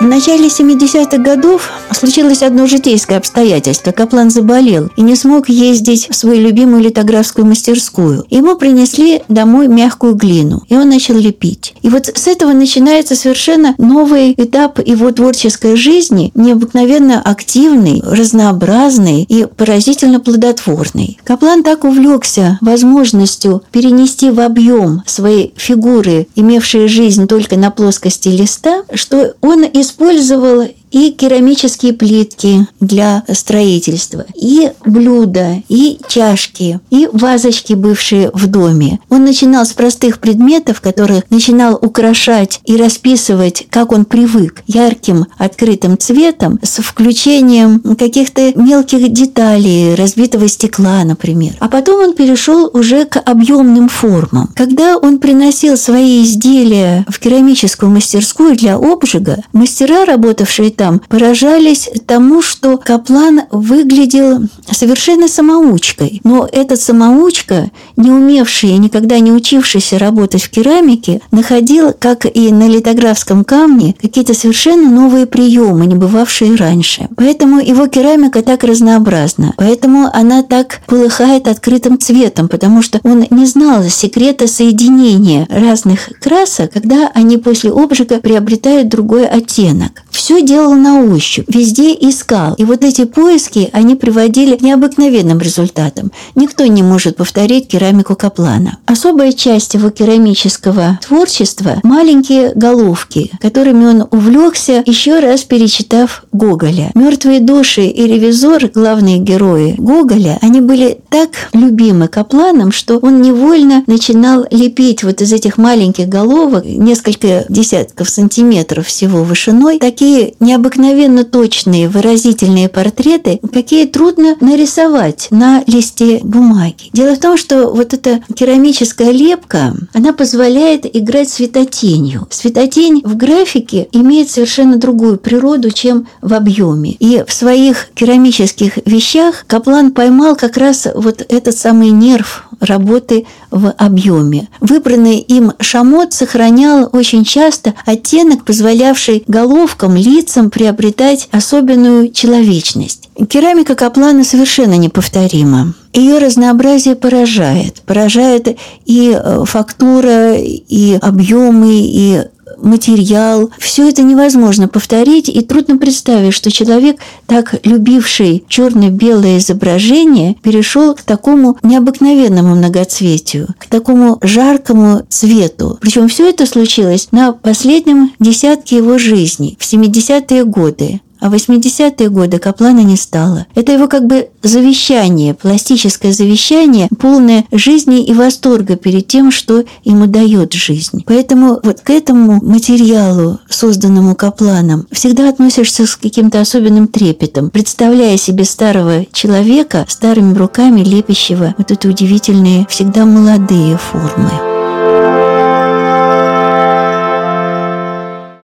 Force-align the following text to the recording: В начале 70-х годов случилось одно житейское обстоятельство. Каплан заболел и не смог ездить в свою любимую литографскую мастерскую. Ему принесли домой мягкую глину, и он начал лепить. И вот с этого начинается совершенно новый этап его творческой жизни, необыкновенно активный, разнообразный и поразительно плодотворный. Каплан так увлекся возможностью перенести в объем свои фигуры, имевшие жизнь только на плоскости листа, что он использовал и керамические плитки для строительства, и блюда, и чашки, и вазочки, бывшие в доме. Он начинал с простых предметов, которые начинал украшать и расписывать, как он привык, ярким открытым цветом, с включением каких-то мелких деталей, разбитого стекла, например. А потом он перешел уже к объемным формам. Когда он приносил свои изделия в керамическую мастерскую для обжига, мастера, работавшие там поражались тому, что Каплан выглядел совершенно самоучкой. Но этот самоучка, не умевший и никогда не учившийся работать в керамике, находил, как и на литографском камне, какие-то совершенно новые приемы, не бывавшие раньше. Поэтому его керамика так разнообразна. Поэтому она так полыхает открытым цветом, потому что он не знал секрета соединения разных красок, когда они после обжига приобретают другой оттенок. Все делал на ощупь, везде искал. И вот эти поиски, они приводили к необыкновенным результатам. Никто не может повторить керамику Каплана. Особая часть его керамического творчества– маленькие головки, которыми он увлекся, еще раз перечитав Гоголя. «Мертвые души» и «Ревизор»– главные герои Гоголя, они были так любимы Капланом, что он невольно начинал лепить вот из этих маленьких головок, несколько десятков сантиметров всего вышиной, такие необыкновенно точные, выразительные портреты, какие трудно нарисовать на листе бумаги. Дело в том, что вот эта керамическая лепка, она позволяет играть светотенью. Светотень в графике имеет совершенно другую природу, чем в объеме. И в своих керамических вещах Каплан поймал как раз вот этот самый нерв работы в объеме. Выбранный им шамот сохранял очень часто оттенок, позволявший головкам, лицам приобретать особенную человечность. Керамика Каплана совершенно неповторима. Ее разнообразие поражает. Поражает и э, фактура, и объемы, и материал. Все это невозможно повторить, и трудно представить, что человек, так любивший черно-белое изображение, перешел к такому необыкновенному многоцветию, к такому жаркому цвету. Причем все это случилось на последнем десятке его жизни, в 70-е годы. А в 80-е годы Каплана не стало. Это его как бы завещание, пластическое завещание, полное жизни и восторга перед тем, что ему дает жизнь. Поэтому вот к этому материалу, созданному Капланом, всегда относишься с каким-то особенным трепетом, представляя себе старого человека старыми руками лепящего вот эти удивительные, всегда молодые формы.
В 0.00 0.04
начале 0.04 0.46
70-х 0.46 1.18
годов 1.18 1.72
случилось 1.92 2.42
одно 2.42 2.68
житейское 2.68 3.18
обстоятельство. 3.18 3.90
Каплан 3.90 4.30
заболел 4.30 4.90
и 4.96 5.02
не 5.02 5.16
смог 5.16 5.48
ездить 5.48 6.08
в 6.08 6.14
свою 6.14 6.40
любимую 6.40 6.84
литографскую 6.84 7.44
мастерскую. 7.44 8.24
Ему 8.30 8.54
принесли 8.54 9.22
домой 9.28 9.66
мягкую 9.66 10.14
глину, 10.14 10.62
и 10.68 10.76
он 10.76 10.88
начал 10.88 11.16
лепить. 11.16 11.74
И 11.82 11.88
вот 11.88 12.06
с 12.06 12.28
этого 12.28 12.52
начинается 12.52 13.16
совершенно 13.16 13.74
новый 13.78 14.34
этап 14.36 14.78
его 14.86 15.10
творческой 15.10 15.74
жизни, 15.74 16.30
необыкновенно 16.36 17.20
активный, 17.20 18.00
разнообразный 18.04 19.24
и 19.28 19.46
поразительно 19.46 20.20
плодотворный. 20.20 21.18
Каплан 21.24 21.64
так 21.64 21.82
увлекся 21.82 22.58
возможностью 22.60 23.64
перенести 23.72 24.30
в 24.30 24.38
объем 24.38 25.02
свои 25.06 25.50
фигуры, 25.56 26.28
имевшие 26.36 26.86
жизнь 26.86 27.26
только 27.26 27.56
на 27.56 27.72
плоскости 27.72 28.28
листа, 28.28 28.84
что 28.94 29.34
он 29.40 29.64
использовал 29.88 30.68
и 30.90 31.10
керамические 31.10 31.92
плитки 31.92 32.66
для 32.80 33.24
строительства, 33.32 34.26
и 34.34 34.70
блюда, 34.84 35.62
и 35.68 35.98
чашки, 36.08 36.80
и 36.90 37.08
вазочки, 37.12 37.74
бывшие 37.74 38.30
в 38.32 38.46
доме. 38.46 39.00
Он 39.08 39.24
начинал 39.24 39.64
с 39.64 39.72
простых 39.72 40.18
предметов, 40.20 40.80
которые 40.80 41.24
начинал 41.30 41.78
украшать 41.80 42.60
и 42.64 42.76
расписывать, 42.76 43.66
как 43.70 43.92
он 43.92 44.04
привык, 44.04 44.62
ярким 44.66 45.26
открытым 45.36 45.98
цветом, 45.98 46.58
с 46.62 46.80
включением 46.82 47.80
каких-то 47.96 48.52
мелких 48.58 49.12
деталей, 49.12 49.94
разбитого 49.94 50.48
стекла, 50.48 51.04
например. 51.04 51.54
А 51.60 51.68
потом 51.68 52.02
он 52.02 52.14
перешел 52.14 52.70
уже 52.72 53.04
к 53.04 53.18
объемным 53.18 53.88
формам. 53.88 54.50
Когда 54.54 54.96
он 54.96 55.18
приносил 55.18 55.76
свои 55.76 56.22
изделия 56.22 57.04
в 57.08 57.18
керамическую 57.18 57.90
мастерскую 57.90 58.56
для 58.56 58.76
обжига, 58.76 59.42
мастера, 59.52 60.04
работавшие 60.04 60.70
там 60.78 61.00
поражались 61.08 61.90
тому, 62.06 62.40
что 62.40 62.78
Каплан 62.78 63.42
выглядел 63.50 64.48
совершенно 64.70 65.28
самоучкой. 65.28 66.20
Но 66.24 66.48
этот 66.50 66.80
самоучка, 66.80 67.70
не 67.96 68.10
умевший 68.10 68.70
и 68.70 68.78
никогда 68.78 69.18
не 69.18 69.32
учившийся 69.32 69.98
работать 69.98 70.42
в 70.42 70.50
керамике, 70.50 71.20
находил, 71.32 71.92
как 71.98 72.24
и 72.24 72.52
на 72.52 72.68
литографском 72.68 73.44
камне, 73.44 73.96
какие-то 74.00 74.34
совершенно 74.34 74.88
новые 74.88 75.26
приемы, 75.26 75.86
не 75.86 75.96
бывавшие 75.96 76.54
раньше. 76.54 77.08
Поэтому 77.16 77.58
его 77.58 77.88
керамика 77.88 78.42
так 78.42 78.62
разнообразна. 78.62 79.54
Поэтому 79.56 80.08
она 80.12 80.42
так 80.44 80.80
полыхает 80.86 81.48
открытым 81.48 81.98
цветом, 81.98 82.48
потому 82.48 82.82
что 82.82 83.00
он 83.02 83.26
не 83.30 83.46
знал 83.46 83.82
секрета 83.82 84.46
соединения 84.46 85.48
разных 85.50 86.08
красок, 86.20 86.72
когда 86.72 87.10
они 87.14 87.36
после 87.36 87.72
обжига 87.72 88.20
приобретают 88.20 88.88
другой 88.88 89.26
оттенок. 89.26 90.04
Все 90.28 90.42
делал 90.42 90.74
на 90.74 91.04
ощупь, 91.04 91.46
везде 91.48 91.94
искал. 91.94 92.52
И 92.58 92.64
вот 92.66 92.84
эти 92.84 93.06
поиски, 93.06 93.70
они 93.72 93.94
приводили 93.94 94.56
к 94.56 94.60
необыкновенным 94.60 95.38
результатам. 95.38 96.12
Никто 96.34 96.66
не 96.66 96.82
может 96.82 97.16
повторить 97.16 97.66
керамику 97.66 98.14
Каплана. 98.14 98.76
Особая 98.84 99.32
часть 99.32 99.72
его 99.72 99.88
керамического 99.88 101.00
творчества– 101.02 101.80
маленькие 101.82 102.52
головки, 102.54 103.30
которыми 103.40 103.86
он 103.86 104.06
увлекся, 104.10 104.82
еще 104.84 105.20
раз 105.20 105.44
перечитав 105.44 106.24
Гоголя. 106.30 106.90
«Мертвые 106.94 107.40
души» 107.40 107.86
и 107.86 108.06
«Ревизор»– 108.06 108.70
главные 108.74 109.16
герои 109.16 109.76
Гоголя, 109.78 110.38
они 110.42 110.60
были 110.60 111.00
так 111.08 111.30
любимы 111.54 112.06
Капланом, 112.06 112.70
что 112.70 112.98
он 112.98 113.22
невольно 113.22 113.82
начинал 113.86 114.44
лепить 114.50 115.04
вот 115.04 115.22
из 115.22 115.32
этих 115.32 115.56
маленьких 115.56 116.06
головок, 116.06 116.66
несколько 116.66 117.46
десятков 117.48 118.10
сантиметров 118.10 118.88
всего 118.88 119.24
вышиной, 119.24 119.78
такие 119.78 120.17
необыкновенно 120.40 121.24
точные, 121.24 121.88
выразительные 121.88 122.68
портреты, 122.68 123.40
какие 123.52 123.86
трудно 123.86 124.36
нарисовать 124.40 125.28
на 125.30 125.62
листе 125.66 126.20
бумаги. 126.22 126.90
Дело 126.92 127.14
в 127.14 127.20
том, 127.20 127.36
что 127.36 127.68
вот 127.68 127.94
эта 127.94 128.20
керамическая 128.34 129.10
лепка, 129.10 129.74
она 129.92 130.12
позволяет 130.12 130.84
играть 130.96 131.28
светотенью. 131.28 132.26
Светотень 132.30 133.02
в 133.04 133.16
графике 133.16 133.88
имеет 133.92 134.30
совершенно 134.30 134.76
другую 134.76 135.18
природу, 135.18 135.70
чем 135.70 136.06
в 136.22 136.34
объеме. 136.34 136.92
И 136.98 137.24
в 137.26 137.32
своих 137.32 137.90
керамических 137.94 138.78
вещах 138.84 139.44
Каплан 139.46 139.92
поймал 139.92 140.36
как 140.36 140.56
раз 140.56 140.86
вот 140.94 141.24
этот 141.28 141.56
самый 141.56 141.90
нерв 141.90 142.44
работы 142.60 143.26
в 143.50 143.70
объеме. 143.70 144.48
Выбранный 144.60 145.18
им 145.18 145.52
шамот 145.60 146.12
сохранял 146.12 146.88
очень 146.92 147.24
часто 147.24 147.74
оттенок, 147.86 148.44
позволявший 148.44 149.24
головкам, 149.26 149.94
лицам 150.08 150.50
приобретать 150.50 151.28
особенную 151.30 152.10
человечность. 152.10 153.08
Керамика 153.28 153.74
Каплана 153.74 154.24
совершенно 154.24 154.74
неповторима. 154.74 155.74
Ее 155.92 156.18
разнообразие 156.18 156.94
поражает. 156.94 157.82
Поражает 157.82 158.56
и 158.86 159.12
э, 159.12 159.44
фактура, 159.44 160.34
и 160.36 160.98
объемы, 161.00 161.80
и 161.80 162.22
материал. 162.56 163.50
Все 163.58 163.88
это 163.88 164.02
невозможно 164.02 164.68
повторить, 164.68 165.28
и 165.28 165.40
трудно 165.40 165.76
представить, 165.76 166.34
что 166.34 166.50
человек, 166.50 166.98
так 167.26 167.54
любивший 167.64 168.44
черно-белое 168.48 169.38
изображение, 169.38 170.36
перешел 170.42 170.94
к 170.94 171.02
такому 171.02 171.58
необыкновенному 171.62 172.54
многоцветию, 172.54 173.48
к 173.58 173.66
такому 173.66 174.18
жаркому 174.22 175.02
цвету. 175.08 175.78
Причем 175.80 176.08
все 176.08 176.30
это 176.30 176.46
случилось 176.46 177.08
на 177.12 177.32
последнем 177.32 178.12
десятке 178.18 178.76
его 178.76 178.98
жизни, 178.98 179.56
в 179.58 179.64
70-е 179.64 180.44
годы. 180.44 181.00
А 181.20 181.30
в 181.30 181.34
80-е 181.34 182.08
годы 182.08 182.38
Каплана 182.38 182.80
не 182.80 182.96
стало. 182.96 183.46
Это 183.54 183.72
его 183.72 183.88
как 183.88 184.06
бы 184.06 184.28
завещание, 184.42 185.34
пластическое 185.34 186.12
завещание, 186.12 186.88
полное 186.98 187.44
жизни 187.52 188.04
и 188.04 188.12
восторга 188.12 188.76
перед 188.76 189.06
тем, 189.06 189.30
что 189.30 189.64
ему 189.84 190.06
дает 190.06 190.52
жизнь. 190.52 191.02
Поэтому 191.06 191.60
вот 191.62 191.80
к 191.80 191.90
этому 191.90 192.40
материалу, 192.42 193.40
созданному 193.48 194.14
Капланом, 194.14 194.86
всегда 194.90 195.28
относишься 195.28 195.86
с 195.86 195.96
каким-то 195.96 196.40
особенным 196.40 196.88
трепетом, 196.88 197.50
представляя 197.50 198.16
себе 198.16 198.44
старого 198.44 199.06
человека 199.12 199.84
старыми 199.88 200.34
руками 200.34 200.82
лепящего 200.82 201.54
вот 201.58 201.70
эти 201.70 201.86
удивительные, 201.86 202.66
всегда 202.68 203.04
молодые 203.04 203.76
формы. 203.76 204.47